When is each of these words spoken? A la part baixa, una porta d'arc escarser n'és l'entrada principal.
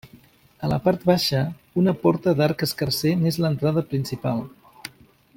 A 0.67 0.69
la 0.69 0.77
part 0.85 1.03
baixa, 1.09 1.41
una 1.81 1.93
porta 2.05 2.33
d'arc 2.39 2.65
escarser 2.67 3.13
n'és 3.25 3.37
l'entrada 3.45 3.85
principal. 3.93 4.41